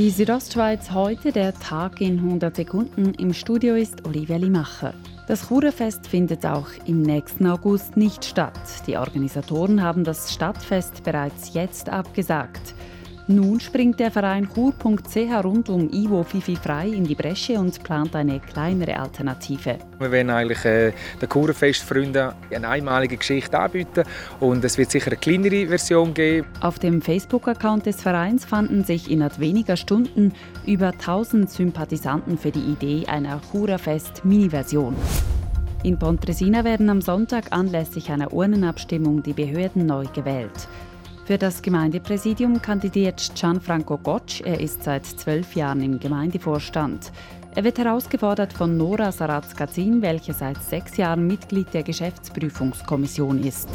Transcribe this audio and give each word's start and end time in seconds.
Die 0.00 0.08
Südostschweiz 0.08 0.92
heute, 0.92 1.30
der 1.30 1.52
Tag 1.52 2.00
in 2.00 2.20
100 2.20 2.56
Sekunden. 2.56 3.12
Im 3.18 3.34
Studio 3.34 3.74
ist 3.74 4.06
Olivia 4.06 4.38
Limacher. 4.38 4.94
Das 5.28 5.48
Churerfest 5.48 6.06
findet 6.06 6.46
auch 6.46 6.68
im 6.86 7.02
nächsten 7.02 7.46
August 7.46 7.98
nicht 7.98 8.24
statt. 8.24 8.58
Die 8.86 8.96
Organisatoren 8.96 9.82
haben 9.82 10.02
das 10.02 10.32
Stadtfest 10.32 11.04
bereits 11.04 11.52
jetzt 11.52 11.90
abgesagt. 11.90 12.74
Nun 13.30 13.60
springt 13.60 14.00
der 14.00 14.10
Verein 14.10 14.48
Chur.ch 14.52 15.44
rund 15.44 15.68
um 15.68 15.88
Ivo 15.92 16.24
Fifi 16.24 16.56
frei 16.56 16.88
in 16.88 17.04
die 17.04 17.14
Bresche 17.14 17.60
und 17.60 17.80
plant 17.84 18.16
eine 18.16 18.40
kleinere 18.40 18.98
Alternative. 18.98 19.78
Wir 20.00 20.10
werden 20.10 20.30
eigentlich 20.30 20.64
äh, 20.64 20.92
den 21.22 21.28
Churfestfreunden 21.28 22.32
eine 22.52 22.68
einmalige 22.68 23.16
Geschichte 23.16 23.56
anbieten 23.56 24.02
und 24.40 24.64
es 24.64 24.76
wird 24.78 24.90
sicher 24.90 25.12
eine 25.12 25.16
kleinere 25.16 25.68
Version 25.68 26.12
geben. 26.12 26.48
Auf 26.60 26.80
dem 26.80 27.00
Facebook-Account 27.00 27.86
des 27.86 28.02
Vereins 28.02 28.44
fanden 28.44 28.82
sich 28.82 29.08
innerhalb 29.08 29.38
weniger 29.38 29.76
Stunden 29.76 30.32
über 30.66 30.88
1000 30.88 31.48
Sympathisanten 31.48 32.36
für 32.36 32.50
die 32.50 32.72
Idee 32.72 33.06
einer 33.06 33.40
Churafest-Mini-Version. 33.52 34.96
In 35.84 36.00
Pontresina 36.00 36.64
werden 36.64 36.90
am 36.90 37.00
Sonntag 37.00 37.52
anlässlich 37.52 38.10
einer 38.10 38.32
Urnenabstimmung 38.32 39.22
die 39.22 39.34
Behörden 39.34 39.86
neu 39.86 40.06
gewählt. 40.12 40.68
Für 41.24 41.38
das 41.38 41.62
Gemeindepräsidium 41.62 42.60
kandidiert 42.60 43.32
Gianfranco 43.34 43.98
Gotsch. 43.98 44.40
Er 44.40 44.60
ist 44.60 44.82
seit 44.82 45.06
zwölf 45.06 45.54
Jahren 45.54 45.80
im 45.82 46.00
Gemeindevorstand. 46.00 47.12
Er 47.54 47.64
wird 47.64 47.78
herausgefordert 47.78 48.52
von 48.52 48.76
Nora 48.76 49.12
Saratz-Gazin, 49.12 50.02
welche 50.02 50.32
seit 50.32 50.62
sechs 50.62 50.96
Jahren 50.96 51.26
Mitglied 51.26 51.72
der 51.74 51.82
Geschäftsprüfungskommission 51.82 53.42
ist. 53.42 53.68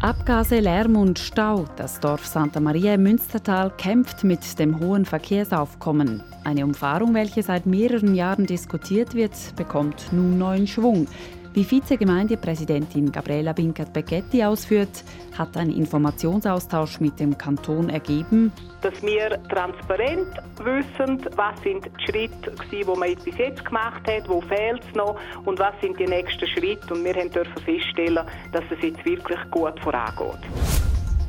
Abgase, 0.00 0.58
Lärm 0.58 0.96
und 0.96 1.20
Stau. 1.20 1.66
Das 1.76 2.00
Dorf 2.00 2.26
Santa 2.26 2.58
Maria 2.58 2.94
im 2.94 3.04
Münstertal 3.04 3.70
kämpft 3.76 4.24
mit 4.24 4.58
dem 4.58 4.80
hohen 4.80 5.04
Verkehrsaufkommen. 5.04 6.24
Eine 6.42 6.64
Umfahrung, 6.64 7.14
welche 7.14 7.44
seit 7.44 7.66
mehreren 7.66 8.16
Jahren 8.16 8.46
diskutiert 8.46 9.14
wird, 9.14 9.32
bekommt 9.54 10.12
nun 10.12 10.38
neuen 10.38 10.66
Schwung. 10.66 11.06
Wie 11.54 11.70
Vizegemeindepräsidentin 11.70 13.12
Gabriela 13.12 13.52
Binkert-Becchetti 13.52 14.42
ausführt, 14.42 15.04
hat 15.36 15.54
ein 15.58 15.70
Informationsaustausch 15.70 16.98
mit 17.00 17.20
dem 17.20 17.36
Kanton 17.36 17.90
ergeben, 17.90 18.52
dass 18.80 19.02
wir 19.02 19.38
transparent 19.50 20.28
wissen, 20.56 21.24
was 21.36 21.62
sind 21.62 21.84
die 21.84 22.04
Schritte, 22.04 22.54
die 22.70 22.84
man 22.84 23.14
bis 23.22 23.36
jetzt 23.36 23.64
gemacht 23.66 24.02
hat, 24.08 24.28
wo 24.28 24.40
fehlt 24.40 24.82
es 24.88 24.94
noch 24.94 25.16
und 25.44 25.58
was 25.58 25.74
sind 25.82 25.98
die 26.00 26.06
nächsten 26.06 26.46
Schritte. 26.46 26.94
Und 26.94 27.04
wir 27.04 27.12
dürfen 27.12 27.62
feststellen, 27.64 28.26
dass 28.52 28.64
es 28.70 28.82
jetzt 28.82 29.04
wirklich 29.04 29.38
gut 29.50 29.78
vorangeht. 29.80 30.40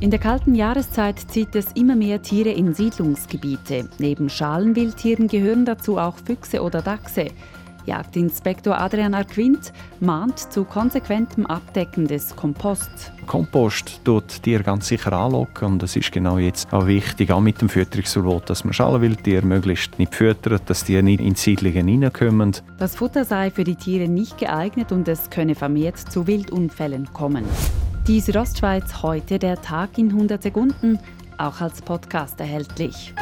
In 0.00 0.10
der 0.10 0.20
kalten 0.20 0.54
Jahreszeit 0.54 1.18
zieht 1.18 1.54
es 1.54 1.72
immer 1.72 1.96
mehr 1.96 2.20
Tiere 2.22 2.50
in 2.50 2.74
Siedlungsgebiete. 2.74 3.88
Neben 3.98 4.28
Schalenwildtieren 4.28 5.28
gehören 5.28 5.64
dazu 5.64 5.98
auch 5.98 6.16
Füchse 6.16 6.62
oder 6.62 6.82
Dachse. 6.82 7.28
Jagdinspektor 7.86 8.78
Adrian 8.80 9.14
Arquint 9.14 9.72
mahnt 10.00 10.38
zu 10.52 10.64
konsequentem 10.64 11.46
Abdecken 11.46 12.06
des 12.06 12.34
Komposts. 12.34 13.12
Kompost 13.26 14.00
tut 14.04 14.42
Tiere 14.42 14.62
ganz 14.62 14.88
sicher 14.88 15.12
anlocken 15.12 15.72
und 15.72 15.82
es 15.82 15.96
ist 15.96 16.12
genau 16.12 16.38
jetzt 16.38 16.72
auch 16.72 16.86
wichtig, 16.86 17.30
auch 17.30 17.40
mit 17.40 17.60
dem 17.60 17.68
Fütterungsverbot, 17.68 18.50
dass 18.50 18.64
man 18.64 18.72
Schalenwildtiere 18.72 19.44
möglichst 19.44 19.98
nicht 19.98 20.14
füttert, 20.14 20.68
dass 20.68 20.84
die 20.84 21.00
nicht 21.02 21.20
in 21.20 21.34
die 21.34 21.40
Siedlungen 21.40 21.88
hineinkommen. 21.88 22.56
Das 22.78 22.96
Futter 22.96 23.24
sei 23.24 23.50
für 23.50 23.64
die 23.64 23.76
Tiere 23.76 24.08
nicht 24.08 24.38
geeignet 24.38 24.92
und 24.92 25.08
es 25.08 25.30
könne 25.30 25.54
vermehrt 25.54 25.98
zu 25.98 26.26
Wildunfällen 26.26 27.12
kommen. 27.12 27.44
Die 28.06 28.20
Südostschweiz 28.20 29.02
heute 29.02 29.38
der 29.38 29.60
Tag 29.62 29.96
in 29.96 30.10
100 30.10 30.42
Sekunden, 30.42 30.98
auch 31.38 31.60
als 31.60 31.80
Podcast 31.80 32.38
erhältlich. 32.38 33.14